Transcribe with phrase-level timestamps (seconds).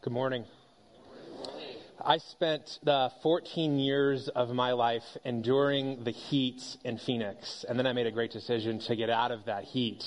[0.00, 0.44] Good morning.
[2.04, 7.88] I spent the 14 years of my life enduring the heat in Phoenix, and then
[7.88, 10.04] I made a great decision to get out of that heat.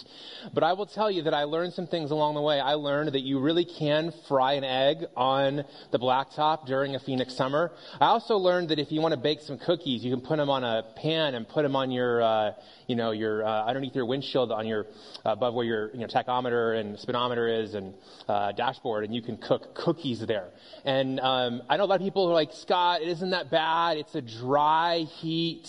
[0.54, 2.62] But I will tell you that I learned some things along the way.
[2.62, 7.36] I learned that you really can fry an egg on the blacktop during a Phoenix
[7.36, 7.74] summer.
[8.00, 10.50] I also learned that if you want to bake some cookies, you can put them
[10.50, 12.52] on a pan and put them on your, uh,
[12.88, 14.86] you know, your uh, underneath your windshield on your
[15.26, 17.94] uh, above where your you know, tachometer and speedometer is and
[18.30, 20.52] uh, dashboard, and you can cook cookies there.
[20.86, 23.98] And um, I know a lot of people are like, Scott, it isn't that bad.
[23.98, 25.68] It's a dry heat.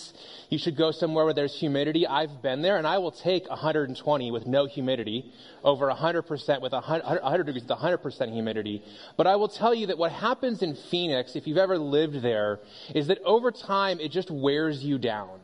[0.49, 2.05] You should go somewhere where there's humidity.
[2.05, 7.03] I've been there, and I will take 120 with no humidity over 100% with 100,
[7.03, 8.83] 100 degrees with 100% humidity.
[9.17, 12.59] But I will tell you that what happens in Phoenix, if you've ever lived there,
[12.93, 15.39] is that over time it just wears you down.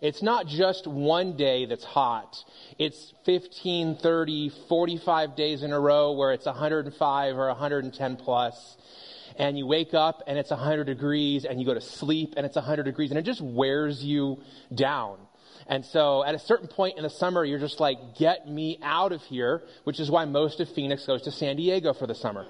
[0.00, 2.36] It's not just one day that's hot.
[2.78, 8.76] It's 15, 30, 45 days in a row where it's 105 or 110 plus.
[9.38, 12.56] And you wake up and it's 100 degrees and you go to sleep and it's
[12.56, 14.42] 100 degrees and it just wears you
[14.74, 15.18] down.
[15.68, 19.12] And so at a certain point in the summer, you're just like, get me out
[19.12, 22.46] of here, which is why most of Phoenix goes to San Diego for the summer.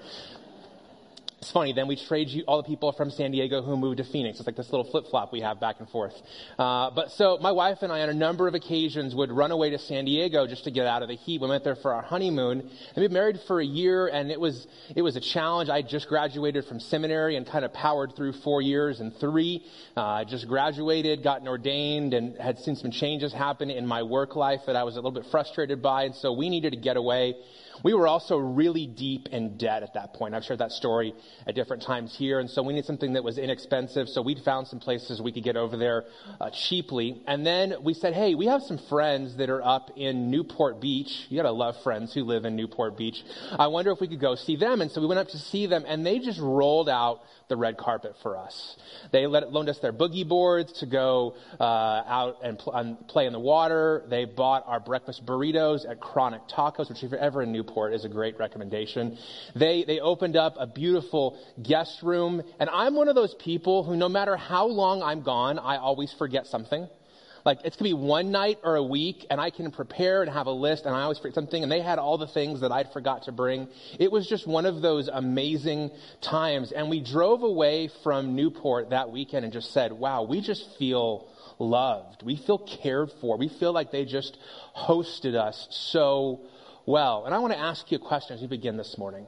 [1.41, 4.03] It's funny, then we trade you all the people from San Diego who moved to
[4.03, 4.39] Phoenix.
[4.39, 6.13] It's like this little flip flop we have back and forth.
[6.57, 9.69] Uh, but so my wife and I, on a number of occasions, would run away
[9.69, 11.39] to San Diego just to get out of the heat.
[11.39, 14.67] We went there for our honeymoon, and we married for a year, and it was
[14.93, 15.69] it was a challenge.
[15.69, 19.63] I just graduated from seminary and kind of powered through four years and three.
[19.95, 24.35] Uh, I just graduated, gotten ordained, and had seen some changes happen in my work
[24.35, 26.97] life that I was a little bit frustrated by, and so we needed to get
[26.97, 27.35] away.
[27.83, 30.35] We were also really deep in debt at that point.
[30.35, 31.13] I've shared that story
[31.47, 32.39] at different times here.
[32.39, 34.09] And so we needed something that was inexpensive.
[34.09, 36.05] So we'd found some places we could get over there
[36.39, 37.21] uh, cheaply.
[37.27, 41.27] And then we said, hey, we have some friends that are up in Newport Beach.
[41.29, 43.23] You gotta love friends who live in Newport Beach.
[43.57, 44.81] I wonder if we could go see them.
[44.81, 47.77] And so we went up to see them and they just rolled out the red
[47.77, 48.75] carpet for us.
[49.11, 53.25] They let, loaned us their boogie boards to go uh, out and, pl- and, play
[53.25, 54.03] in the water.
[54.07, 58.05] They bought our breakfast burritos at Chronic Tacos, which if you're ever in Newport is
[58.05, 59.17] a great recommendation.
[59.55, 63.95] They they opened up a beautiful guest room, and I'm one of those people who,
[63.95, 66.87] no matter how long I'm gone, I always forget something.
[67.45, 70.47] Like it's gonna be one night or a week, and I can prepare and have
[70.47, 71.63] a list, and I always forget something.
[71.63, 73.67] And they had all the things that I'd forgot to bring.
[73.97, 75.91] It was just one of those amazing
[76.21, 76.71] times.
[76.71, 81.27] And we drove away from Newport that weekend and just said, "Wow, we just feel."
[81.59, 82.23] loved.
[82.23, 83.37] We feel cared for.
[83.37, 84.37] We feel like they just
[84.75, 86.41] hosted us so
[86.89, 87.25] well.
[87.25, 89.27] And I want to ask you a question as we begin this morning.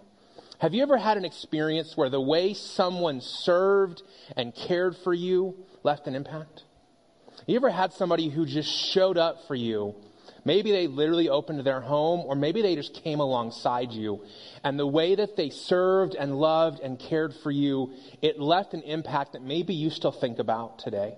[0.58, 4.02] Have you ever had an experience where the way someone served
[4.36, 6.64] and cared for you left an impact?
[7.46, 9.96] You ever had somebody who just showed up for you?
[10.44, 14.26] Maybe they literally opened their home, or maybe they just came alongside you.
[14.64, 17.94] And the way that they served and loved and cared for you,
[18.24, 21.14] it left an impact that maybe you still think about today.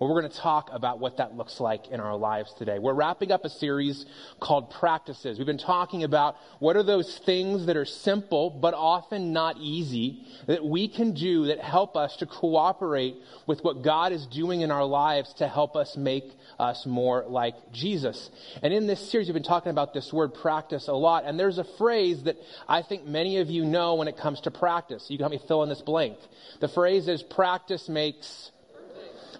[0.00, 2.78] We're going to talk about what that looks like in our lives today.
[2.78, 4.06] We're wrapping up a series
[4.38, 5.38] called Practices.
[5.38, 10.24] We've been talking about what are those things that are simple, but often not easy,
[10.46, 13.16] that we can do that help us to cooperate
[13.48, 17.56] with what God is doing in our lives to help us make us more like
[17.72, 18.30] Jesus.
[18.62, 21.24] And in this series, we've been talking about this word practice a lot.
[21.24, 22.36] And there's a phrase that
[22.68, 25.06] I think many of you know when it comes to practice.
[25.08, 26.18] You can help me fill in this blank.
[26.60, 28.52] The phrase is practice makes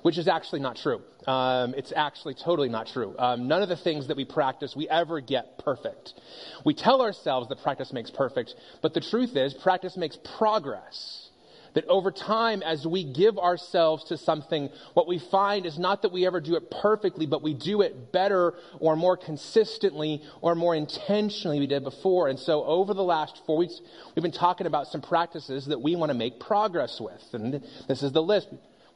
[0.02, 1.02] which is actually not true.
[1.26, 3.14] Um, it's actually totally not true.
[3.18, 6.14] Um, none of the things that we practice we ever get perfect.
[6.64, 11.24] We tell ourselves that practice makes perfect, but the truth is, practice makes progress.
[11.74, 16.12] That over time, as we give ourselves to something, what we find is not that
[16.12, 20.74] we ever do it perfectly, but we do it better or more consistently or more
[20.74, 22.28] intentionally we did before.
[22.28, 23.80] And so over the last four weeks,
[24.16, 27.22] we've been talking about some practices that we want to make progress with.
[27.32, 28.48] And this is the list.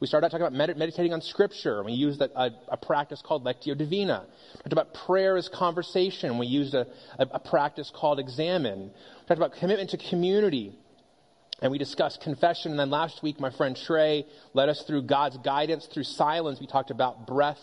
[0.02, 1.80] We started out talking about med- meditating on scripture.
[1.84, 4.26] We used a, a, a, practice called Lectio Divina.
[4.26, 6.38] We talked about prayer as conversation.
[6.38, 6.88] We used a,
[7.20, 8.90] a practice called Examen.
[8.90, 10.76] We talked about commitment to community.
[11.60, 12.72] And we discussed confession.
[12.72, 16.58] And then last week, my friend Trey led us through God's guidance through silence.
[16.58, 17.60] We talked about breath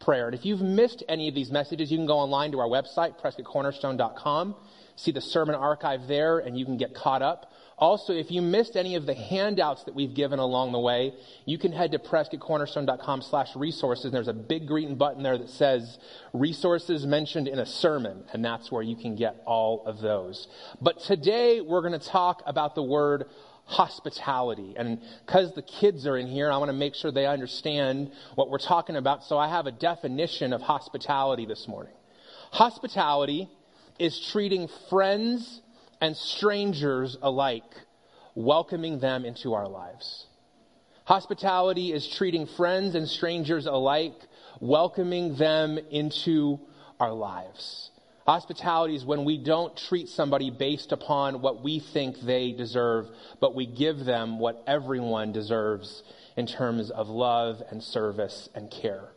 [0.00, 0.26] prayer.
[0.26, 3.18] And if you've missed any of these messages, you can go online to our website,
[3.22, 4.54] prescottcornerstone.com,
[5.00, 7.52] see the sermon archive there, and you can get caught up.
[7.80, 11.14] Also, if you missed any of the handouts that we've given along the way,
[11.46, 14.04] you can head to prescottcornerstone.com slash resources.
[14.04, 15.98] And there's a big green button there that says
[16.34, 18.24] resources mentioned in a sermon.
[18.34, 20.46] And that's where you can get all of those.
[20.82, 23.24] But today we're going to talk about the word
[23.64, 24.74] hospitality.
[24.76, 28.50] And because the kids are in here, I want to make sure they understand what
[28.50, 29.24] we're talking about.
[29.24, 31.94] So I have a definition of hospitality this morning.
[32.50, 33.48] Hospitality
[34.00, 35.60] is treating friends
[36.00, 37.72] and strangers alike
[38.34, 40.26] welcoming them into our lives.
[41.04, 44.14] Hospitality is treating friends and strangers alike,
[44.60, 46.60] welcoming them into
[46.98, 47.90] our lives.
[48.26, 53.08] Hospitality is when we don't treat somebody based upon what we think they deserve,
[53.40, 56.02] but we give them what everyone deserves
[56.36, 59.08] in terms of love and service and care.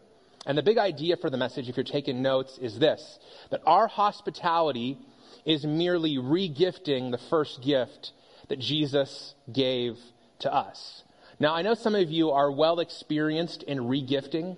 [0.46, 3.20] And the big idea for the message, if you're taking notes, is this
[3.50, 4.98] that our hospitality
[5.46, 8.12] is merely regifting the first gift
[8.50, 9.98] that Jesus gave
[10.40, 11.04] to us.
[11.40, 14.58] Now, I know some of you are well experienced in regifting.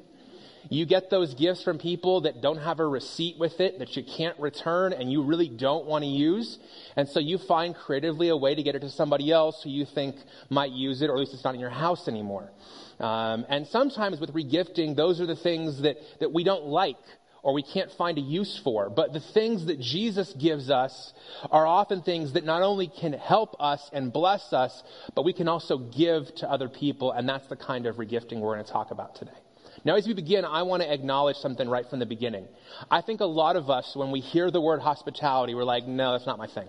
[0.69, 4.03] You get those gifts from people that don't have a receipt with it, that you
[4.03, 6.57] can't return, and you really don't want to use.
[6.95, 9.85] And so you find creatively a way to get it to somebody else who you
[9.85, 10.15] think
[10.49, 12.51] might use it, or at least it's not in your house anymore.
[12.99, 16.97] Um, and sometimes with regifting, those are the things that, that we don't like
[17.45, 18.89] or we can't find a use for.
[18.89, 21.13] But the things that Jesus gives us
[21.51, 24.83] are often things that not only can help us and bless us,
[25.13, 27.11] but we can also give to other people.
[27.11, 29.44] And that's the kind of regifting we're going to talk about today.
[29.85, 32.47] Now, as we begin, I want to acknowledge something right from the beginning.
[32.89, 36.13] I think a lot of us, when we hear the word hospitality, we're like, no,
[36.13, 36.67] that's not my thing.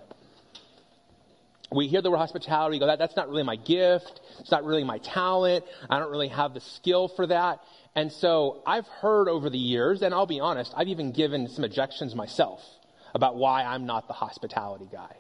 [1.72, 4.20] We hear the word hospitality, go, that, that's not really my gift.
[4.38, 5.64] It's not really my talent.
[5.88, 7.60] I don't really have the skill for that.
[7.94, 11.64] And so I've heard over the years, and I'll be honest, I've even given some
[11.64, 12.62] objections myself
[13.14, 15.16] about why I'm not the hospitality guy.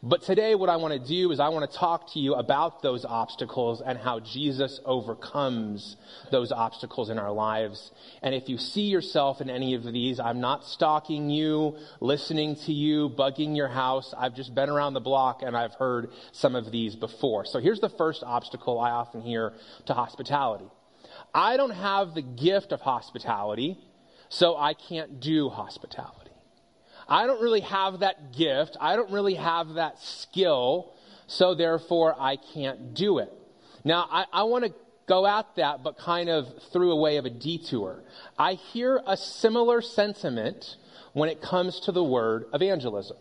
[0.00, 2.82] But today, what I want to do is I want to talk to you about
[2.82, 5.96] those obstacles and how Jesus overcomes
[6.30, 7.90] those obstacles in our lives.
[8.22, 12.72] And if you see yourself in any of these, I'm not stalking you, listening to
[12.72, 14.14] you, bugging your house.
[14.16, 17.44] I've just been around the block and I've heard some of these before.
[17.44, 19.52] So here's the first obstacle I often hear
[19.86, 20.68] to hospitality.
[21.34, 23.76] I don't have the gift of hospitality,
[24.28, 26.27] so I can't do hospitality.
[27.08, 28.76] I don't really have that gift.
[28.80, 30.92] I don't really have that skill.
[31.26, 33.32] So therefore, I can't do it.
[33.84, 34.74] Now, I, I want to
[35.06, 38.02] go at that, but kind of through a way of a detour.
[38.38, 40.76] I hear a similar sentiment
[41.14, 43.16] when it comes to the word evangelism.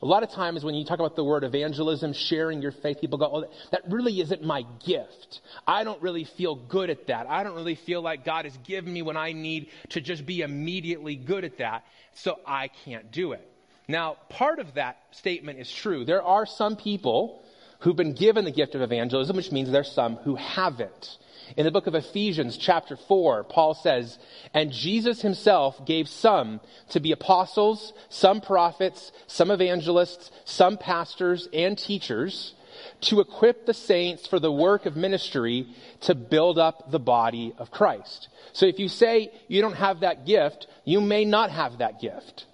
[0.00, 3.18] A lot of times when you talk about the word evangelism, sharing your faith, people
[3.18, 5.40] go, oh, that really isn't my gift.
[5.66, 7.28] I don't really feel good at that.
[7.28, 10.42] I don't really feel like God has given me what I need to just be
[10.42, 11.84] immediately good at that
[12.14, 13.46] so I can't do it.
[13.88, 16.04] Now, part of that statement is true.
[16.04, 17.42] There are some people
[17.80, 21.16] who've been given the gift of evangelism, which means there's some who haven't.
[21.56, 24.18] In the book of Ephesians, chapter 4, Paul says,
[24.52, 26.60] And Jesus himself gave some
[26.90, 32.54] to be apostles, some prophets, some evangelists, some pastors and teachers
[33.00, 35.66] to equip the saints for the work of ministry
[36.02, 38.28] to build up the body of Christ.
[38.52, 42.46] So if you say you don't have that gift, you may not have that gift.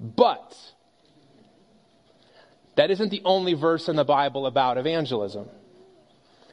[0.00, 0.56] But
[2.76, 5.48] that isn't the only verse in the Bible about evangelism.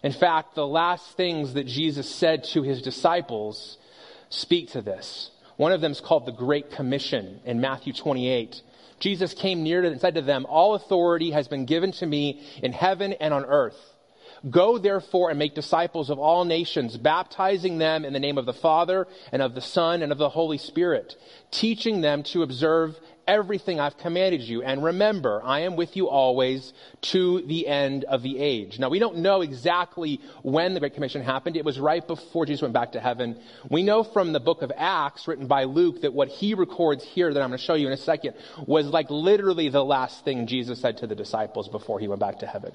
[0.06, 3.80] In fact, the last things that Jesus said to his disciples
[4.30, 5.32] speak to this.
[5.58, 8.62] One of them is called the Great Commission in Matthew 28.
[9.00, 12.06] Jesus came near to them and said to them, All authority has been given to
[12.06, 13.80] me in heaven and on earth.
[14.48, 18.54] Go therefore and make disciples of all nations, baptizing them in the name of the
[18.54, 21.16] Father and of the Son and of the Holy Spirit,
[21.50, 22.96] teaching them to observe
[23.28, 24.64] everything I've commanded you.
[24.64, 28.80] And remember, I am with you always to the end of the age.
[28.80, 31.58] Now, we don't know exactly when the Great Commission happened.
[31.58, 33.38] It was right before Jesus went back to heaven.
[33.70, 37.34] We know from the book of Acts, written by Luke, that what he records here,
[37.34, 38.36] that I'm going to show you in a second,
[38.66, 42.40] was like literally the last thing Jesus said to the disciples before he went back
[42.40, 42.72] to heaven.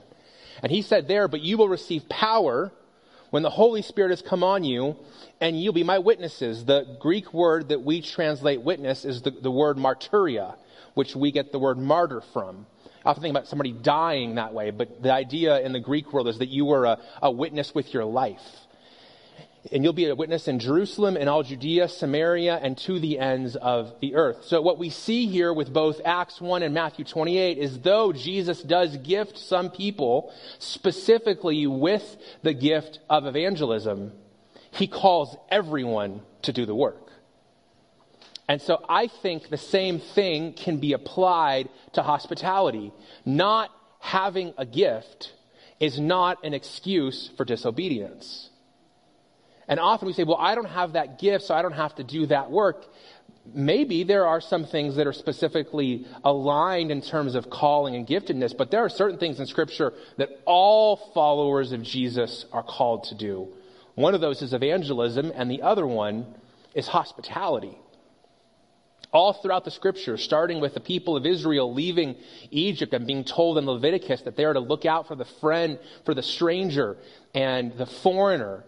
[0.63, 2.73] And he said there, but you will receive power
[3.31, 4.97] when the Holy Spirit has come on you,
[5.41, 6.65] and you'll be my witnesses.
[6.65, 10.57] The Greek word that we translate witness is the, the word martyria,
[10.95, 12.67] which we get the word martyr from.
[13.05, 16.29] I often think about somebody dying that way, but the idea in the Greek world
[16.29, 18.43] is that you were a, a witness with your life
[19.73, 23.57] and you'll be a witness in Jerusalem and all Judea, Samaria, and to the ends
[23.57, 24.45] of the earth.
[24.45, 28.63] So what we see here with both Acts 1 and Matthew 28 is though Jesus
[28.63, 34.13] does gift some people specifically with the gift of evangelism,
[34.71, 37.11] he calls everyone to do the work.
[38.49, 42.93] And so I think the same thing can be applied to hospitality.
[43.25, 45.35] Not having a gift
[45.79, 48.50] is not an excuse for disobedience.
[49.71, 52.05] And often we say, well, I don't have that gift, so I don't have to
[52.05, 52.85] do that work.
[53.55, 58.55] Maybe there are some things that are specifically aligned in terms of calling and giftedness,
[58.57, 63.15] but there are certain things in Scripture that all followers of Jesus are called to
[63.15, 63.47] do.
[63.95, 66.27] One of those is evangelism, and the other one
[66.75, 67.79] is hospitality.
[69.13, 72.17] All throughout the scripture, starting with the people of Israel leaving
[72.51, 75.79] Egypt and being told in Leviticus that they are to look out for the friend,
[76.05, 76.97] for the stranger
[77.35, 78.65] and the foreigner,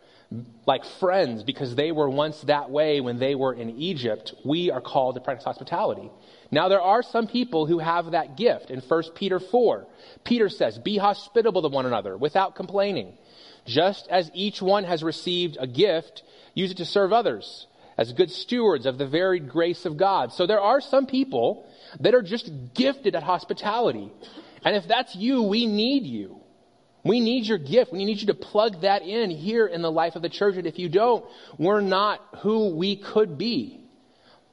[0.67, 4.35] like friends, because they were once that way when they were in Egypt.
[4.45, 6.11] We are called to practice hospitality.
[6.51, 8.71] Now there are some people who have that gift.
[8.71, 9.87] In 1 Peter 4,
[10.25, 13.17] Peter says, be hospitable to one another without complaining.
[13.67, 16.23] Just as each one has received a gift,
[16.55, 17.67] use it to serve others
[17.99, 20.33] as good stewards of the varied grace of God.
[20.33, 21.69] So there are some people
[22.01, 24.11] that are just gifted at hospitality.
[24.65, 26.42] And if that's you, we need you.
[27.05, 27.93] We need your gift.
[27.93, 30.57] We need you to plug that in here in the life of the church.
[30.57, 31.25] And if you don't,
[31.59, 33.81] we're not who we could be.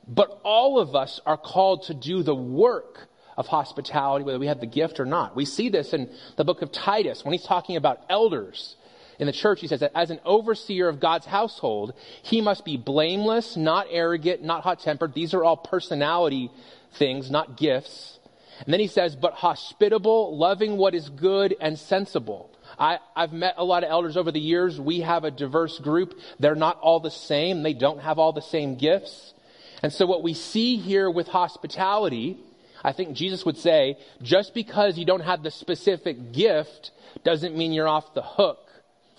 [0.07, 4.59] But all of us are called to do the work of hospitality, whether we have
[4.59, 5.35] the gift or not.
[5.35, 8.75] We see this in the book of Titus when he's talking about elders
[9.19, 9.61] in the church.
[9.61, 14.43] He says that as an overseer of God's household, he must be blameless, not arrogant,
[14.43, 15.13] not hot tempered.
[15.13, 16.49] These are all personality
[16.93, 18.18] things, not gifts.
[18.65, 22.51] And then he says, but hospitable, loving what is good and sensible.
[22.77, 24.79] I, have met a lot of elders over the years.
[24.79, 26.13] We have a diverse group.
[26.39, 27.63] They're not all the same.
[27.63, 29.33] They don't have all the same gifts.
[29.81, 32.37] And so what we see here with hospitality,
[32.83, 36.91] I think Jesus would say, just because you don't have the specific gift
[37.23, 38.59] doesn't mean you're off the hook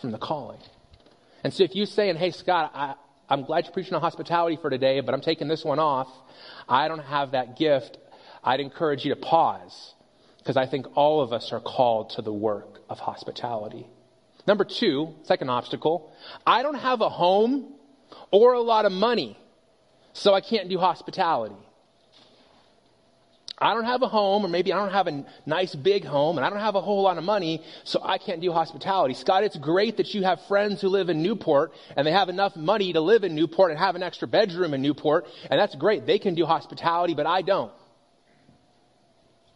[0.00, 0.60] from the calling.
[1.42, 2.94] And so if you say, and hey, Scott, I,
[3.28, 6.08] I'm glad you're preaching on hospitality for today, but I'm taking this one off.
[6.68, 7.96] I don't have that gift.
[8.42, 9.94] I'd encourage you to pause
[10.38, 13.86] because I think all of us are called to the work of hospitality.
[14.46, 16.12] Number two, second obstacle,
[16.46, 17.74] I don't have a home
[18.30, 19.36] or a lot of money
[20.12, 21.56] so I can't do hospitality.
[23.62, 26.46] I don't have a home, or maybe I don't have a nice big home, and
[26.46, 29.12] I don't have a whole lot of money, so I can't do hospitality.
[29.12, 32.56] Scott, it's great that you have friends who live in Newport, and they have enough
[32.56, 36.06] money to live in Newport and have an extra bedroom in Newport, and that's great.
[36.06, 37.70] They can do hospitality, but I don't.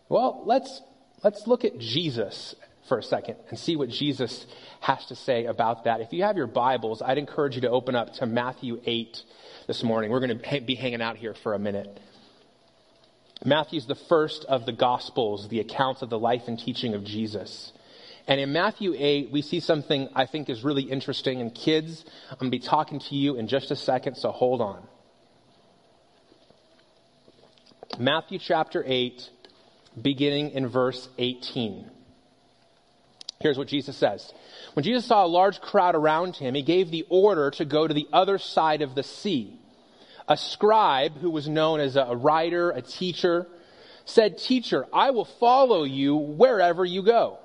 [0.09, 0.83] Well, let's,
[1.23, 2.55] let's look at Jesus
[2.89, 4.47] for a second and see what Jesus
[4.81, 6.01] has to say about that.
[6.01, 9.23] If you have your Bibles, I'd encourage you to open up to Matthew 8
[9.67, 10.11] this morning.
[10.11, 11.99] We're going to be hanging out here for a minute.
[13.45, 17.73] Matthew's the first of the Gospels, the accounts of the life and teaching of Jesus.
[18.27, 21.41] And in Matthew 8, we see something I think is really interesting.
[21.41, 24.61] And kids, I'm going to be talking to you in just a second, so hold
[24.61, 24.87] on.
[27.99, 29.31] Matthew chapter 8,
[30.01, 31.91] beginning in verse 18.
[33.41, 34.33] Here's what Jesus says.
[34.75, 37.95] When Jesus saw a large crowd around him, he gave the order to go to
[37.95, 39.59] the other side of the sea.
[40.29, 43.47] A scribe, who was known as a writer, a teacher,
[44.07, 47.39] said, Teacher, I will follow you wherever you go.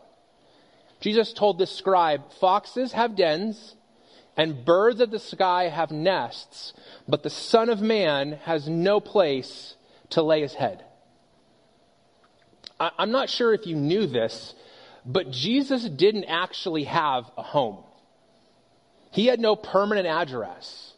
[1.02, 3.76] Jesus told this scribe, Foxes have dens,
[4.38, 6.74] and birds of the sky have nests,
[7.08, 9.76] but the Son of Man has no place
[10.12, 10.84] to lay his head.
[12.80, 14.54] I'm not sure if you knew this,
[15.06, 17.84] but Jesus didn't actually have a home.
[19.12, 20.94] He had no permanent address.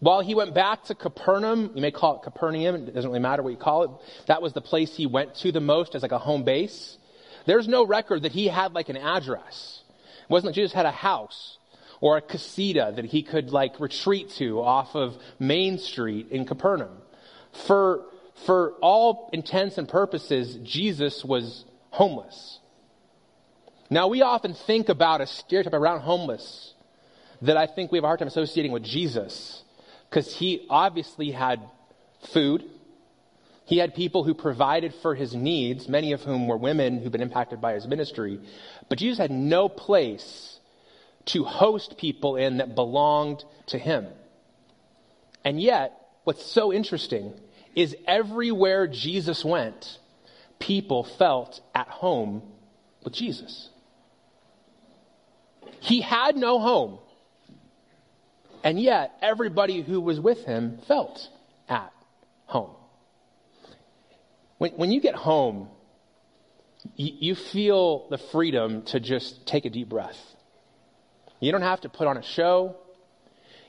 [0.00, 3.42] While he went back to Capernaum, you may call it Capernaum, it doesn't really matter
[3.42, 3.90] what you call it.
[4.26, 6.98] That was the place he went to the most as like a home base.
[7.46, 9.82] There's no record that he had like an address.
[10.22, 11.58] It wasn't like Jesus had a house
[12.00, 16.98] or a casita that he could like retreat to off of Main Street in Capernaum.
[17.66, 18.04] For,
[18.44, 22.58] for all intents and purposes, Jesus was homeless.
[23.88, 26.74] Now, we often think about a stereotype around homeless
[27.42, 29.62] that I think we have a hard time associating with Jesus
[30.10, 31.60] because he obviously had
[32.32, 32.64] food.
[33.64, 37.22] He had people who provided for his needs, many of whom were women who'd been
[37.22, 38.40] impacted by his ministry.
[38.88, 40.60] But Jesus had no place
[41.26, 44.06] to host people in that belonged to him.
[45.44, 45.92] And yet,
[46.24, 47.32] what's so interesting
[47.76, 49.98] is everywhere Jesus went,
[50.58, 52.42] people felt at home
[53.04, 53.68] with Jesus.
[55.80, 56.98] He had no home.
[58.64, 61.28] And yet, everybody who was with him felt
[61.68, 61.92] at
[62.46, 62.70] home.
[64.58, 65.68] When, when you get home,
[66.96, 70.18] you, you feel the freedom to just take a deep breath.
[71.38, 72.76] You don't have to put on a show.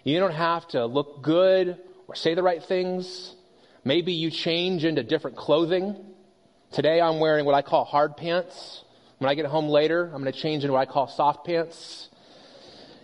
[0.04, 3.36] You don't have to look good or say the right things.
[3.88, 5.96] Maybe you change into different clothing.
[6.74, 8.84] Today I'm wearing what I call hard pants.
[9.17, 12.10] When I get home later, I'm going to change into what I call soft pants.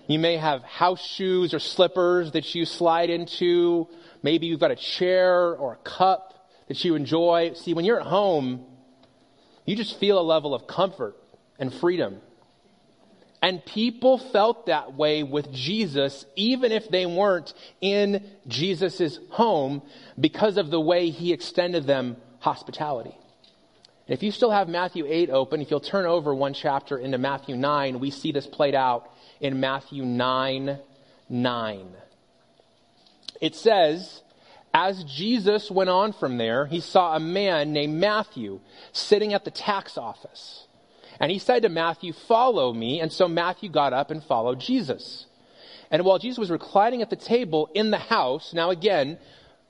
[0.07, 3.87] You may have house shoes or slippers that you slide into.
[4.23, 7.53] Maybe you've got a chair or a cup that you enjoy.
[7.53, 8.65] See, when you're at home,
[9.65, 11.15] you just feel a level of comfort
[11.59, 12.17] and freedom.
[13.43, 19.81] And people felt that way with Jesus, even if they weren't in Jesus' home,
[20.17, 23.17] because of the way he extended them hospitality.
[24.07, 27.17] And if you still have Matthew 8 open, if you'll turn over one chapter into
[27.17, 29.09] Matthew 9, we see this played out
[29.41, 30.79] in Matthew 9
[31.29, 31.87] 9.
[33.41, 34.21] It says,
[34.73, 38.61] as Jesus went on from there, he saw a man named Matthew
[38.93, 40.65] sitting at the tax office.
[41.19, 42.99] And he said to Matthew, Follow me.
[42.99, 45.25] And so Matthew got up and followed Jesus.
[45.91, 49.19] And while Jesus was reclining at the table in the house, now again,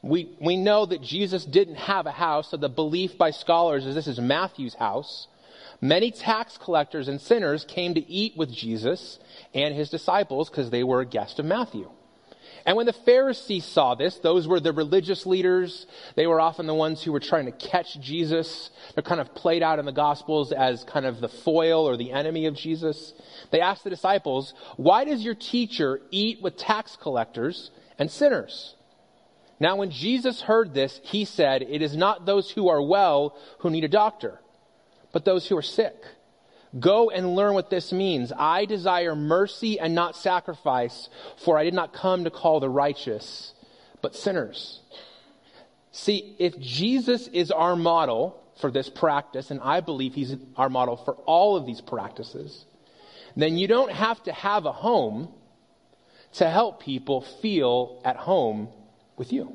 [0.01, 3.95] we, we know that Jesus didn't have a house, so the belief by scholars is
[3.95, 5.27] this is Matthew's house.
[5.81, 9.19] Many tax collectors and sinners came to eat with Jesus
[9.53, 11.89] and his disciples because they were a guest of Matthew.
[12.65, 15.85] And when the Pharisees saw this, those were the religious leaders.
[16.15, 18.69] They were often the ones who were trying to catch Jesus.
[18.93, 22.11] They're kind of played out in the Gospels as kind of the foil or the
[22.11, 23.13] enemy of Jesus.
[23.51, 28.75] They asked the disciples, Why does your teacher eat with tax collectors and sinners?
[29.59, 33.69] Now, when Jesus heard this, he said, It is not those who are well who
[33.69, 34.39] need a doctor,
[35.11, 35.95] but those who are sick.
[36.79, 38.31] Go and learn what this means.
[38.35, 41.09] I desire mercy and not sacrifice,
[41.43, 43.53] for I did not come to call the righteous,
[44.01, 44.81] but sinners.
[45.91, 50.97] See, if Jesus is our model for this practice, and I believe he's our model
[50.97, 52.65] for all of these practices,
[53.35, 55.29] then you don't have to have a home
[56.33, 58.69] to help people feel at home
[59.17, 59.53] with you.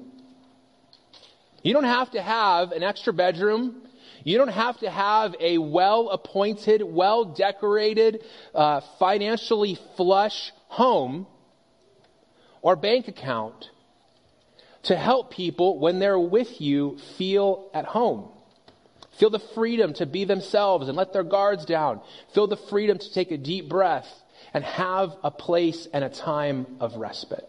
[1.63, 3.83] You don't have to have an extra bedroom
[4.25, 11.27] you don't have to have a well appointed, well decorated, uh, financially flush home
[12.63, 13.71] or bank account
[14.85, 18.31] to help people when they're with you feel at home.
[19.19, 22.01] Feel the freedom to be themselves and let their guards down.
[22.35, 24.09] Feel the freedom to take a deep breath
[24.55, 27.49] and have a place and a time of respite.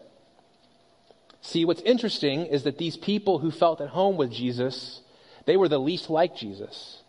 [1.42, 5.00] See, what's interesting is that these people who felt at home with Jesus
[5.50, 7.02] they were the least like Jesus.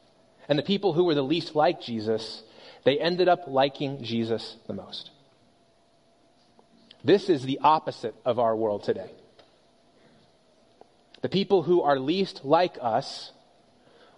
[0.50, 2.42] And the people who were the least like Jesus,
[2.84, 5.12] they ended up liking Jesus the most.
[7.04, 9.12] This is the opposite of our world today.
[11.22, 13.32] The people who are least like us,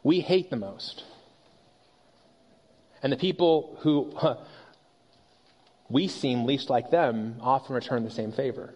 [0.03, 1.03] we hate the most.
[3.01, 4.37] And the people who huh,
[5.89, 8.73] we seem least like them often return the same favor.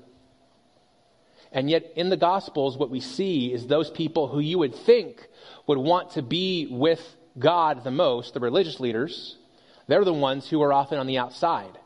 [1.52, 5.28] And yet, in the Gospels, what we see is those people who you would think
[5.66, 7.02] would want to be with
[7.40, 9.38] God the most, the religious leaders,
[9.88, 11.78] they're the ones who are often on the outside,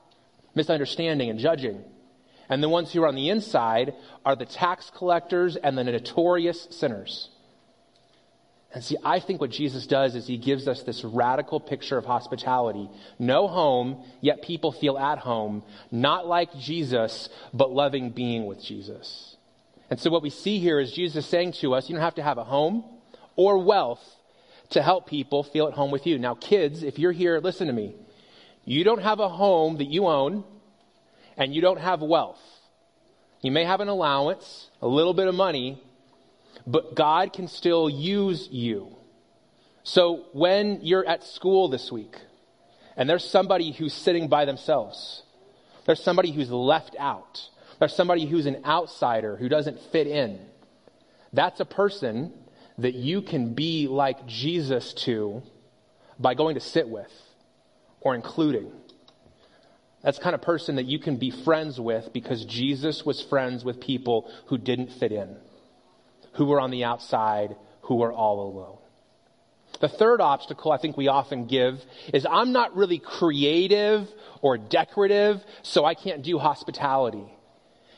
[0.56, 1.84] misunderstanding and judging.
[2.50, 3.94] And the ones who are on the inside
[4.26, 7.30] are the tax collectors and the notorious sinners.
[8.74, 12.06] And see, I think what Jesus does is he gives us this radical picture of
[12.06, 12.90] hospitality.
[13.20, 19.31] No home, yet people feel at home, not like Jesus, but loving being with Jesus.
[19.92, 22.24] And so what we see here is Jesus saying to us, you don't have to
[22.24, 22.86] have a home
[23.36, 24.02] or wealth
[24.70, 26.18] to help people feel at home with you.
[26.18, 27.94] Now, kids, if you're here, listen to me.
[28.64, 30.46] You don't have a home that you own
[31.36, 32.40] and you don't have wealth.
[33.42, 35.82] You may have an allowance, a little bit of money,
[36.66, 38.96] but God can still use you.
[39.84, 42.16] So when you're at school this week
[42.96, 45.24] and there's somebody who's sitting by themselves,
[45.86, 47.50] there's somebody who's left out,
[47.82, 50.40] there's somebody who's an outsider who doesn't fit in.
[51.34, 52.32] That's a person
[52.78, 55.42] that you can be like Jesus to
[56.20, 57.12] by going to sit with
[58.00, 58.72] or including.
[60.04, 63.82] That's kind of person that you can be friends with because Jesus was friends with
[63.82, 65.36] people who didn't fit in,
[66.34, 68.78] who were on the outside, who were all alone.
[69.80, 74.08] The third obstacle I think we often give is I'm not really creative
[74.44, 77.26] or decorative, so I can't do hospitality.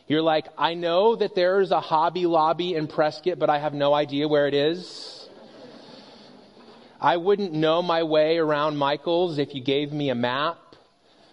[0.08, 3.94] You're like, I know that there's a Hobby Lobby in Prescott, but I have no
[3.94, 5.30] idea where it is.
[7.00, 10.58] I wouldn't know my way around Michael's if you gave me a map.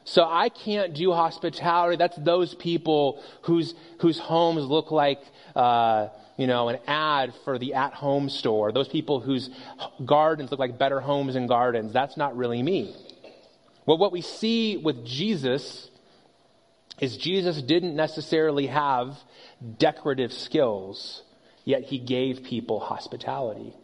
[0.04, 1.96] So I can't do hospitality.
[1.96, 5.20] That's those people whose, whose homes look like,
[5.54, 8.72] uh, you know, an ad for the at home store.
[8.72, 9.50] Those people whose
[10.04, 11.92] gardens look like better homes and gardens.
[11.92, 12.94] That's not really me.
[13.84, 15.89] Well, what we see with Jesus
[17.00, 19.16] is Jesus didn't necessarily have
[19.78, 21.22] decorative skills,
[21.64, 23.74] yet he gave people hospitality.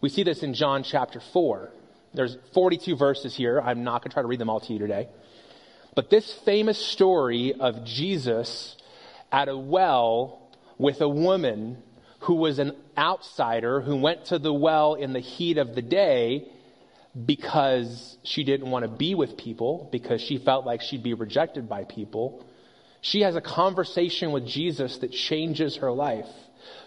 [0.00, 1.70] We see this in John chapter 4.
[2.12, 3.60] There's 42 verses here.
[3.60, 5.08] I'm not going to try to read them all to you today.
[5.94, 8.76] But this famous story of Jesus
[9.30, 11.82] at a well with a woman
[12.20, 16.48] who was an outsider who went to the well in the heat of the day,
[17.26, 21.68] because she didn't want to be with people, because she felt like she'd be rejected
[21.68, 22.44] by people.
[23.00, 26.28] She has a conversation with Jesus that changes her life.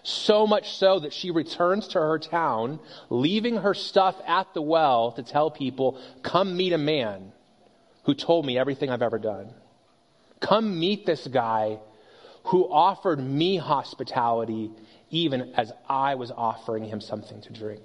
[0.04, 5.12] So much so that she returns to her town, leaving her stuff at the well
[5.14, 7.32] to tell people, come meet a man
[8.04, 9.50] who told me everything I've ever done.
[10.40, 11.80] Come meet this guy
[12.46, 14.72] who offered me hospitality
[15.10, 17.84] even as I was offering him something to drink.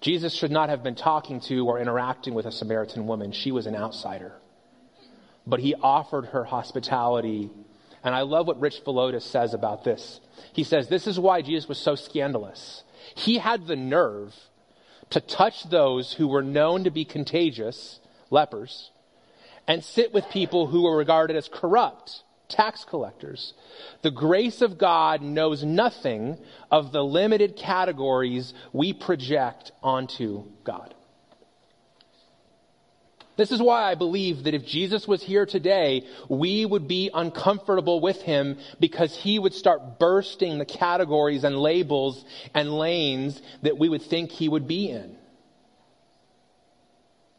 [0.00, 3.32] Jesus should not have been talking to or interacting with a Samaritan woman.
[3.32, 4.32] She was an outsider.
[5.46, 7.50] But he offered her hospitality.
[8.02, 10.20] And I love what Rich Villodas says about this.
[10.52, 12.82] He says, This is why Jesus was so scandalous.
[13.14, 14.34] He had the nerve
[15.10, 18.90] to touch those who were known to be contagious, lepers,
[19.66, 23.54] and sit with people who were regarded as corrupt tax collectors.
[24.02, 26.38] The grace of God knows nothing
[26.70, 30.94] of the limited categories we project onto God.
[33.36, 37.98] This is why I believe that if Jesus was here today, we would be uncomfortable
[38.00, 42.22] with him because he would start bursting the categories and labels
[42.54, 45.16] and lanes that we would think he would be in.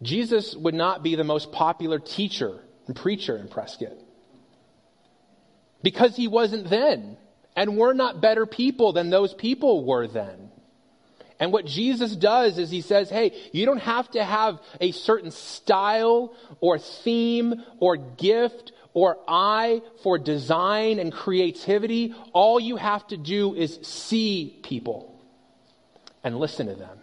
[0.01, 4.00] Jesus would not be the most popular teacher and preacher in Prescott
[5.83, 7.17] because he wasn't then.
[7.55, 10.51] And we're not better people than those people were then.
[11.39, 15.31] And what Jesus does is he says, hey, you don't have to have a certain
[15.31, 22.13] style or theme or gift or eye for design and creativity.
[22.33, 25.19] All you have to do is see people
[26.23, 26.99] and listen to them.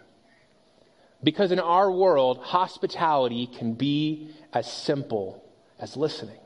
[1.21, 5.43] Because in our world, hospitality can be as simple
[5.79, 6.39] as listening.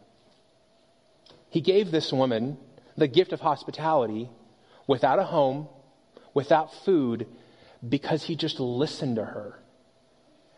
[1.54, 2.58] He gave this woman
[2.98, 4.28] the gift of hospitality
[4.88, 5.68] without a home,
[6.34, 7.28] without food,
[7.88, 9.60] because he just listened to her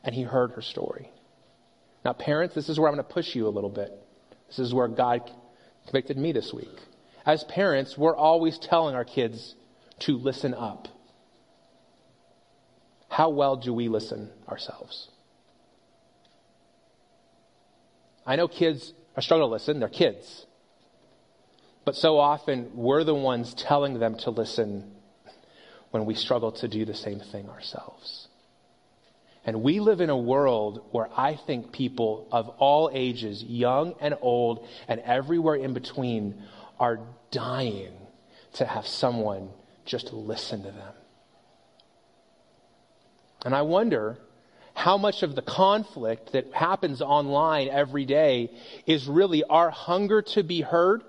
[0.05, 1.09] and he heard her story.
[2.05, 3.91] Now, parents, this is where I'm going to push you a little bit.
[4.47, 5.29] This is where God
[5.83, 6.79] convicted me this week.
[7.25, 9.55] As parents, we're always telling our kids
[9.99, 10.87] to listen up.
[13.09, 15.09] How well do we listen ourselves?
[18.25, 20.45] I know kids are struggling to listen, they're kids.
[21.85, 24.91] But so often, we're the ones telling them to listen
[25.91, 28.27] when we struggle to do the same thing ourselves.
[29.45, 34.17] And we live in a world where I think people of all ages, young and
[34.19, 36.41] old, and everywhere in between,
[36.79, 37.93] are dying
[38.53, 39.49] to have someone
[39.85, 40.93] just listen to them.
[43.45, 44.17] And I wonder
[44.73, 48.49] how much of the conflict that happens online every day
[48.87, 51.03] is really our hunger to be heard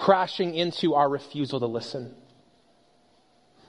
[0.00, 2.14] crashing into our refusal to listen.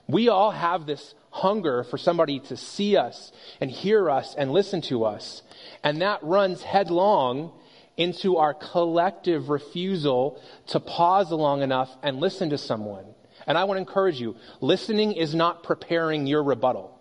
[0.08, 4.82] We all have this hunger for somebody to see us and hear us and listen
[4.84, 5.44] to us.
[5.84, 7.52] And that runs headlong
[7.98, 13.06] into our collective refusal to pause long enough and listen to someone.
[13.46, 16.98] And I want to encourage you listening is not preparing your rebuttal.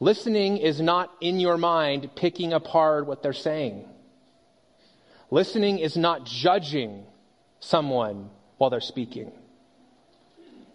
[0.00, 3.88] Listening is not in your mind picking apart what they're saying.
[5.34, 7.02] Listening is not judging
[7.58, 9.32] someone while they're speaking.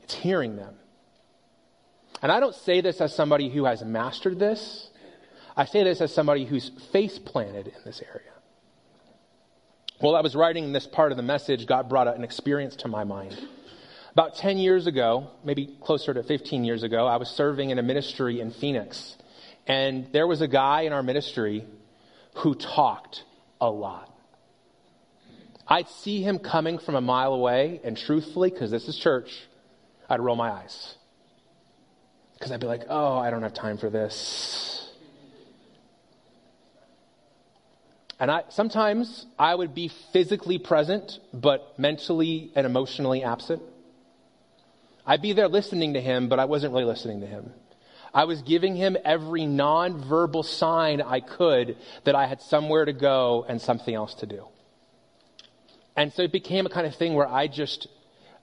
[0.04, 0.74] It's hearing them.
[2.22, 4.90] And I don't say this as somebody who has mastered this.
[5.56, 8.34] I say this as somebody who's face planted in this area.
[10.00, 13.06] While I was writing this part of the message, God brought an experience to my
[13.06, 13.40] mind.
[14.12, 17.84] About 10 years ago, maybe closer to 15 years ago, I was serving in a
[17.84, 19.16] ministry in Phoenix.
[19.68, 21.64] And there was a guy in our ministry
[22.40, 23.24] who talked
[23.62, 24.14] a lot.
[25.70, 29.30] I'd see him coming from a mile away, and truthfully, because this is church,
[30.10, 30.96] I'd roll my eyes.
[32.34, 34.90] Because I'd be like, oh, I don't have time for this.
[38.20, 43.62] And I, sometimes I would be physically present, but mentally and emotionally absent.
[45.06, 47.54] I'd be there listening to him, but I wasn't really listening to him.
[48.12, 53.46] I was giving him every nonverbal sign I could that I had somewhere to go
[53.48, 54.48] and something else to do.
[56.00, 57.90] And so it became a kind of thing where I just,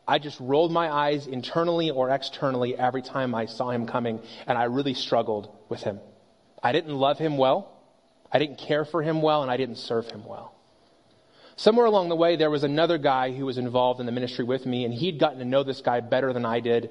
[0.07, 4.59] I just rolled my eyes internally or externally every time I saw him coming, and
[4.59, 5.99] I really struggled with him.
[6.63, 7.73] I didn't love him well,
[8.31, 10.55] I didn't care for him well, and I didn't serve him well.
[11.57, 14.67] Somewhere along the way, there was another guy who was involved in the ministry with
[14.67, 16.91] me, and he'd gotten to know this guy better than I did,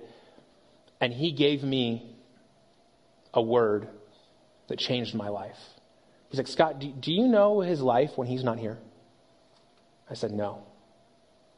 [1.00, 2.16] and he gave me
[3.36, 3.88] a word
[4.68, 5.60] that changed my life.
[6.30, 8.80] He's like, Scott, do, do you know his life when he's not here?
[10.10, 10.64] I said, No.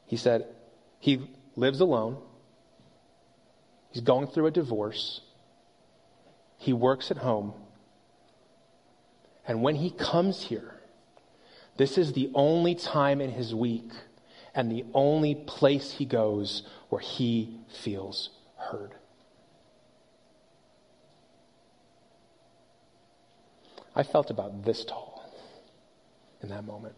[0.05, 0.47] He said,
[0.99, 2.17] He lives alone.
[3.91, 5.21] He's going through a divorce.
[6.57, 7.53] he works at home.
[9.47, 10.73] And when he comes here,
[11.77, 13.91] this is the only time in his week
[14.53, 18.95] and the only place he goes where he feels heard.
[23.95, 25.23] I felt about this tall
[26.41, 26.95] in that moment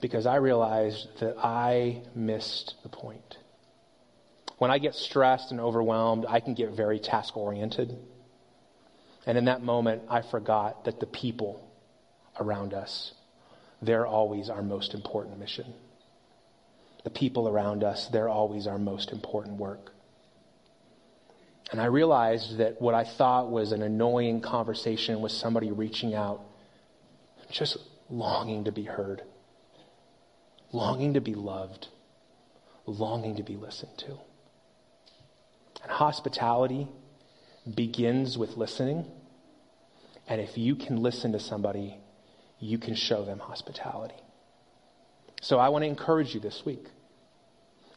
[0.00, 3.38] because I realized that I missed the point.
[4.58, 7.96] When I get stressed and overwhelmed, I can get very task oriented.
[9.26, 11.66] And in that moment, I forgot that the people
[12.38, 13.12] around us,
[13.82, 15.72] they're always our most important mission.
[17.04, 19.92] The people around us, they're always our most important work.
[21.70, 26.42] And I realized that what I thought was an annoying conversation with somebody reaching out,
[27.50, 27.78] just
[28.10, 29.22] longing to be heard,
[30.72, 31.88] longing to be loved,
[32.86, 34.18] longing to be listened to.
[35.82, 36.88] And hospitality
[37.74, 39.06] begins with listening.
[40.28, 41.98] And if you can listen to somebody,
[42.58, 44.14] you can show them hospitality.
[45.40, 46.86] So I want to encourage you this week.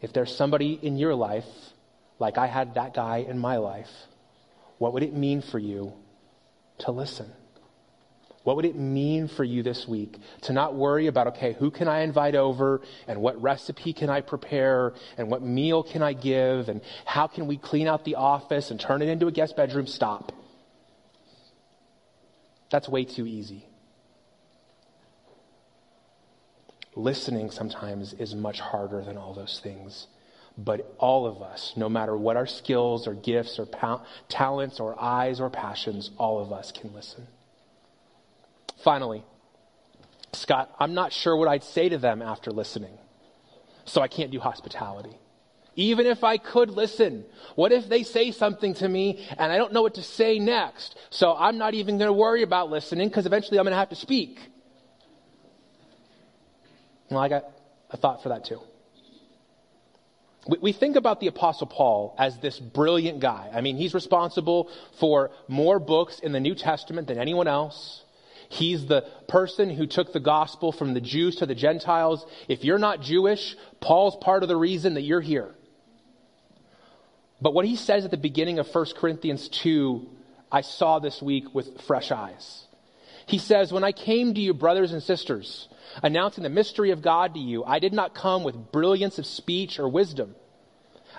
[0.02, 1.46] If there's somebody in your life,
[2.20, 3.92] like I had that guy in my life,
[4.78, 5.94] what would it mean for you
[6.80, 7.32] to listen?
[8.44, 11.88] What would it mean for you this week to not worry about, okay, who can
[11.88, 16.68] I invite over and what recipe can I prepare and what meal can I give
[16.68, 19.88] and how can we clean out the office and turn it into a guest bedroom?
[19.88, 20.34] Stop.
[22.70, 23.66] That's way too easy.
[26.96, 30.08] Listening sometimes is much harder than all those things.
[30.58, 35.02] But all of us, no matter what our skills or gifts or pa- talents or
[35.02, 37.28] eyes or passions, all of us can listen.
[38.84, 39.24] Finally,
[40.34, 42.98] Scott, I'm not sure what I'd say to them after listening,
[43.86, 45.18] so I can't do hospitality.
[45.76, 49.74] Even if I could listen, what if they say something to me and I don't
[49.74, 50.96] know what to say next?
[51.10, 53.90] So I'm not even going to worry about listening because eventually I'm going to have
[53.90, 54.40] to speak.
[57.10, 57.46] Well, I got
[57.90, 58.60] a thought for that too.
[60.62, 63.50] We think about the Apostle Paul as this brilliant guy.
[63.54, 64.70] I mean, he's responsible
[65.00, 68.03] for more books in the New Testament than anyone else.
[68.54, 72.24] He's the person who took the gospel from the Jews to the Gentiles.
[72.48, 75.56] If you're not Jewish, Paul's part of the reason that you're here.
[77.42, 80.08] But what he says at the beginning of 1 Corinthians 2,
[80.52, 82.68] I saw this week with fresh eyes.
[83.26, 85.68] He says, When I came to you, brothers and sisters,
[86.04, 89.80] announcing the mystery of God to you, I did not come with brilliance of speech
[89.80, 90.36] or wisdom.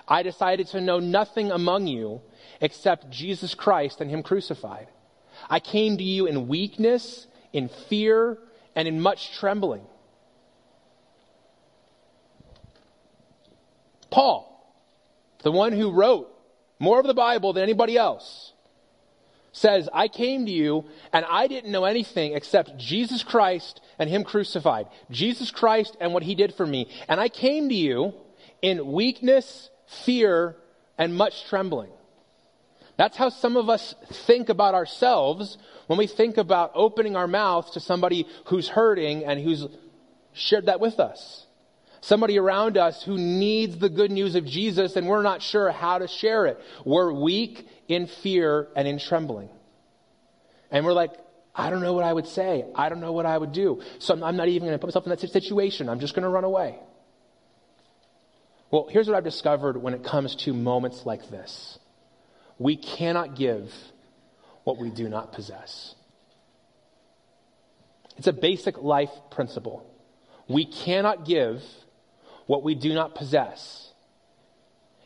[0.06, 2.20] I decided to know nothing among you
[2.60, 4.86] except Jesus Christ and Him crucified.
[5.48, 8.38] I came to you in weakness, in fear,
[8.74, 9.82] and in much trembling.
[14.10, 14.50] Paul,
[15.42, 16.30] the one who wrote
[16.78, 18.52] more of the Bible than anybody else,
[19.52, 24.24] says, I came to you and I didn't know anything except Jesus Christ and Him
[24.24, 24.88] crucified.
[25.10, 26.88] Jesus Christ and what He did for me.
[27.08, 28.14] And I came to you
[28.60, 29.70] in weakness,
[30.04, 30.56] fear,
[30.98, 31.90] and much trembling.
[32.96, 33.94] That's how some of us
[34.26, 39.40] think about ourselves when we think about opening our mouths to somebody who's hurting and
[39.40, 39.66] who's
[40.32, 41.46] shared that with us.
[42.00, 45.98] Somebody around us who needs the good news of Jesus and we're not sure how
[45.98, 46.60] to share it.
[46.84, 49.48] We're weak in fear and in trembling.
[50.70, 51.12] And we're like,
[51.54, 52.64] I don't know what I would say.
[52.74, 53.80] I don't know what I would do.
[53.98, 55.88] So I'm not even going to put myself in that situation.
[55.88, 56.78] I'm just going to run away.
[58.70, 61.78] Well, here's what I've discovered when it comes to moments like this.
[62.58, 63.72] We cannot give
[64.64, 65.94] what we do not possess.
[68.16, 69.84] It's a basic life principle.
[70.48, 71.62] We cannot give
[72.46, 73.92] what we do not possess.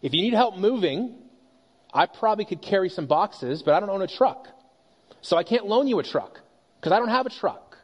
[0.03, 1.15] If you need help moving,
[1.93, 4.49] I probably could carry some boxes, but I don't own a truck.
[5.21, 6.41] So I can't loan you a truck
[6.79, 7.77] because I don't have a truck.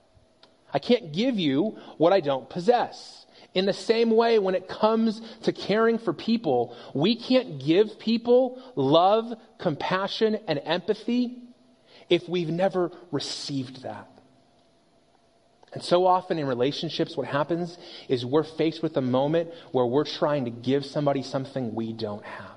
[0.72, 3.23] I can't give you what I don't possess.
[3.54, 8.60] In the same way, when it comes to caring for people, we can't give people
[8.74, 11.38] love, compassion, and empathy
[12.10, 14.08] if we've never received that.
[15.72, 20.04] And so often in relationships, what happens is we're faced with a moment where we're
[20.04, 22.50] trying to give somebody something we don't have.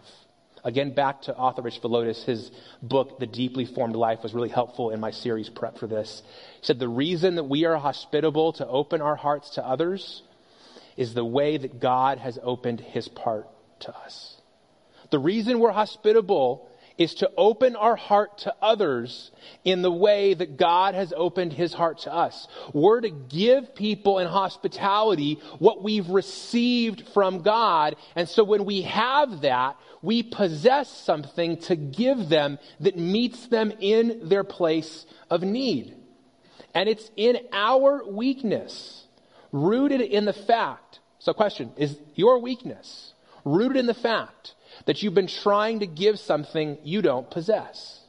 [0.63, 4.89] Again, back to author Rich Villodas, his book, The Deeply Formed Life, was really helpful
[4.89, 6.21] in my series prep for this.
[6.59, 10.23] He said, The reason that we are hospitable to open our hearts to others
[10.97, 13.47] is the way that God has opened his part
[13.81, 14.41] to us.
[15.11, 19.31] The reason we're hospitable is to open our heart to others
[19.63, 22.47] in the way that God has opened his heart to us.
[22.73, 27.95] We're to give people in hospitality what we've received from God.
[28.15, 33.71] And so when we have that, we possess something to give them that meets them
[33.79, 35.95] in their place of need.
[36.73, 39.06] And it's in our weakness,
[39.51, 40.99] rooted in the fact.
[41.19, 44.55] So question, is your weakness rooted in the fact
[44.85, 48.01] that you've been trying to give something you don't possess.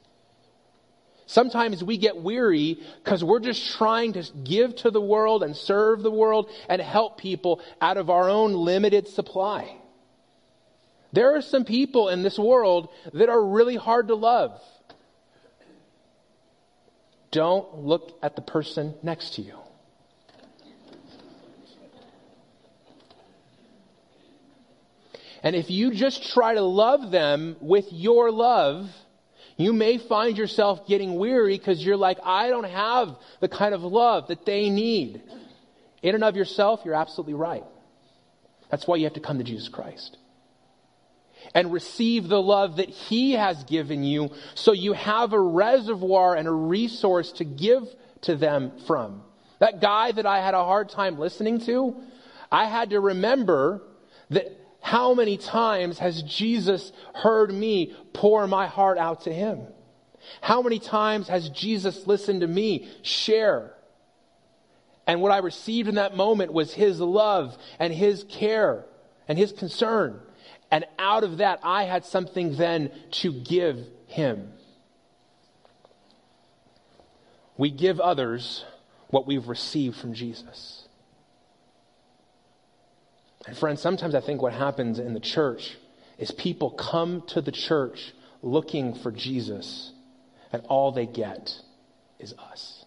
[1.26, 6.02] Sometimes we get weary because we're just trying to give to the world and serve
[6.02, 9.76] the world and help people out of our own limited supply.
[11.12, 14.60] There are some people in this world that are really hard to love.
[17.30, 19.58] Don't look at the person next to you.
[25.42, 28.90] And if you just try to love them with your love,
[29.56, 33.82] you may find yourself getting weary because you're like, I don't have the kind of
[33.82, 35.22] love that they need.
[36.02, 37.64] In and of yourself, you're absolutely right.
[38.70, 40.16] That's why you have to come to Jesus Christ
[41.54, 46.48] and receive the love that He has given you so you have a reservoir and
[46.48, 47.84] a resource to give
[48.22, 49.22] to them from.
[49.60, 51.96] That guy that I had a hard time listening to,
[52.50, 53.82] I had to remember
[54.30, 54.56] that
[54.88, 59.66] how many times has Jesus heard me pour my heart out to him?
[60.40, 63.74] How many times has Jesus listened to me share?
[65.06, 68.86] And what I received in that moment was his love and his care
[69.28, 70.20] and his concern.
[70.70, 74.54] And out of that, I had something then to give him.
[77.58, 78.64] We give others
[79.08, 80.77] what we've received from Jesus.
[83.48, 85.78] And friends, sometimes I think what happens in the church
[86.18, 89.90] is people come to the church looking for Jesus,
[90.52, 91.58] and all they get
[92.18, 92.84] is us.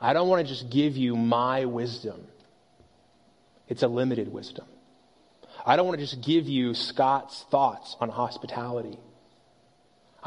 [0.00, 2.26] I don't want to just give you my wisdom.
[3.68, 4.64] It's a limited wisdom.
[5.66, 8.98] I don't want to just give you Scott's thoughts on hospitality.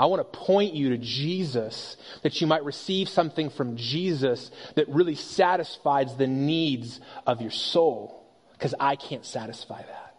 [0.01, 4.89] I want to point you to Jesus that you might receive something from Jesus that
[4.89, 10.15] really satisfies the needs of your soul because I can't satisfy that.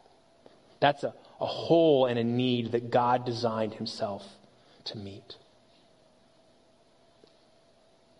[0.78, 4.22] That's a, a hole and a need that God designed himself
[4.84, 5.34] to meet.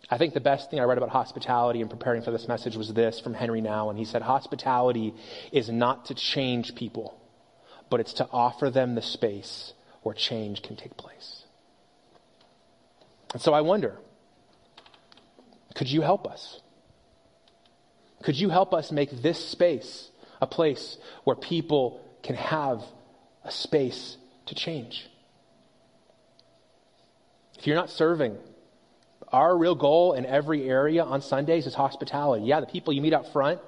[0.09, 2.93] I think the best thing I read about hospitality in preparing for this message was
[2.93, 3.97] this from Henri Nouwen.
[3.97, 5.13] He said, Hospitality
[5.53, 7.17] is not to change people,
[7.89, 9.71] but it's to offer them the space
[10.01, 11.42] where change can take place.
[13.33, 13.97] And so I wonder
[15.75, 16.61] could you help us?
[18.23, 22.81] Could you help us make this space a place where people can have
[23.43, 25.09] a space to change?
[27.57, 28.37] If you're not serving,
[29.31, 32.45] our real goal in every area on Sundays is hospitality.
[32.45, 33.59] Yeah, the people you meet up front,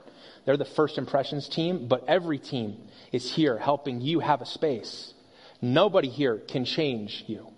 [0.45, 2.78] they're the first impressions team, but every team
[3.12, 5.13] is here helping you have a space.
[5.62, 7.55] Nobody here can change you.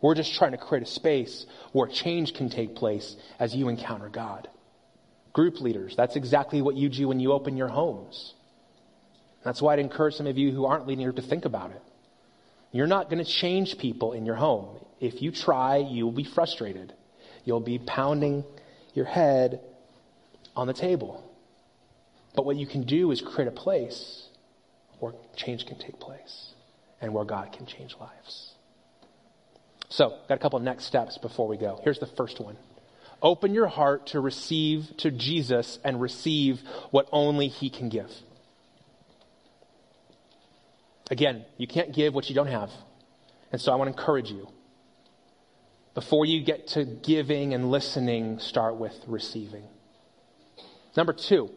[0.00, 4.08] We're just trying to create a space where change can take place as you encounter
[4.08, 4.48] God.
[5.32, 8.34] Group leaders, that's exactly what you do when you open your homes.
[9.44, 11.82] That's why I'd encourage some of you who aren't leading to think about it.
[12.72, 14.84] You're not going to change people in your home.
[15.00, 16.92] If you try, you will be frustrated.
[17.44, 18.44] You'll be pounding
[18.94, 19.60] your head
[20.54, 21.24] on the table.
[22.34, 24.28] But what you can do is create a place
[24.98, 26.52] where change can take place
[27.00, 28.49] and where God can change lives.
[29.90, 31.80] So, got a couple next steps before we go.
[31.82, 32.56] Here's the first one.
[33.20, 36.60] Open your heart to receive to Jesus and receive
[36.92, 38.10] what only He can give.
[41.10, 42.70] Again, you can't give what you don't have.
[43.50, 44.48] And so I want to encourage you.
[45.94, 49.64] Before you get to giving and listening, start with receiving.
[50.96, 51.50] Number two,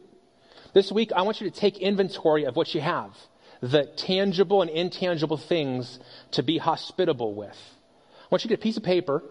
[0.74, 3.16] this week I want you to take inventory of what you have,
[3.62, 6.00] the tangible and intangible things
[6.32, 7.58] to be hospitable with
[8.30, 9.24] want you to get a piece of paper,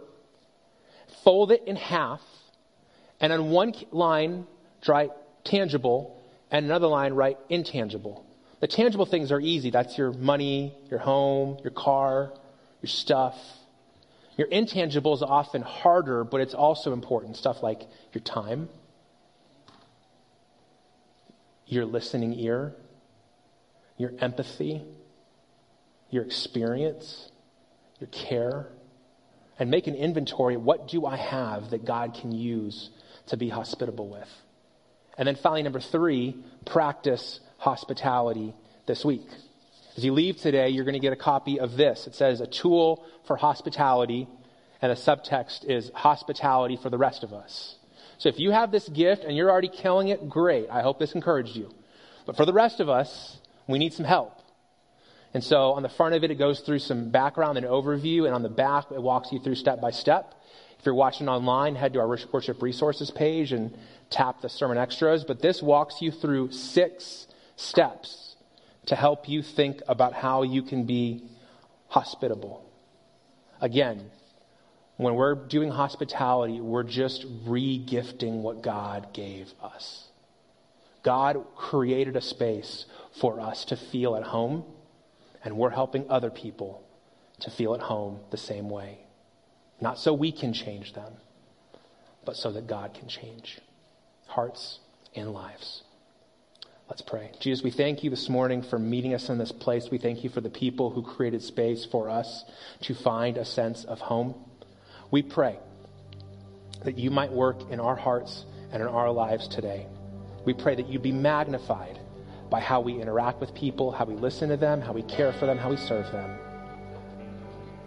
[1.24, 2.20] fold it in half,
[3.20, 4.46] and on one line,
[4.86, 5.10] write
[5.44, 8.26] tangible, and another line, write intangible.
[8.60, 9.70] The tangible things are easy.
[9.70, 12.32] That's your money, your home, your car,
[12.80, 13.36] your stuff.
[14.36, 17.36] Your intangible is often harder, but it's also important.
[17.36, 18.68] Stuff like your time,
[21.66, 22.74] your listening ear,
[23.96, 24.82] your empathy,
[26.10, 27.30] your experience,
[28.00, 28.68] your care
[29.58, 32.90] and make an inventory what do I have that God can use
[33.26, 34.28] to be hospitable with?
[35.18, 38.54] And then finally, number three, practice hospitality
[38.86, 39.26] this week.
[39.96, 42.06] As you leave today, you're going to get a copy of this.
[42.06, 44.26] It says a tool for hospitality,
[44.80, 47.76] and the subtext is hospitality for the rest of us.
[48.16, 50.68] So if you have this gift and you're already killing it, great.
[50.70, 51.70] I hope this encouraged you.
[52.24, 53.36] But for the rest of us,
[53.68, 54.41] we need some help.
[55.34, 58.34] And so on the front of it, it goes through some background and overview, and
[58.34, 60.34] on the back, it walks you through step by step.
[60.78, 63.76] If you're watching online, head to our worship resources page and
[64.10, 65.24] tap the sermon extras.
[65.24, 68.36] But this walks you through six steps
[68.86, 71.22] to help you think about how you can be
[71.88, 72.68] hospitable.
[73.60, 74.10] Again,
[74.96, 80.08] when we're doing hospitality, we're just re-gifting what God gave us.
[81.02, 82.86] God created a space
[83.20, 84.64] for us to feel at home
[85.44, 86.82] and we're helping other people
[87.40, 88.98] to feel at home the same way.
[89.80, 91.14] Not so we can change them,
[92.24, 93.60] but so that God can change
[94.26, 94.78] hearts
[95.14, 95.82] and lives.
[96.88, 97.32] Let's pray.
[97.40, 99.90] Jesus, we thank you this morning for meeting us in this place.
[99.90, 102.44] We thank you for the people who created space for us
[102.82, 104.34] to find a sense of home.
[105.10, 105.58] We pray
[106.84, 109.86] that you might work in our hearts and in our lives today.
[110.44, 111.98] We pray that you be magnified
[112.52, 115.46] by how we interact with people, how we listen to them, how we care for
[115.46, 116.38] them, how we serve them.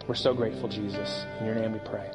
[0.08, 1.24] We're so grateful, Jesus.
[1.38, 2.10] In your name we pray.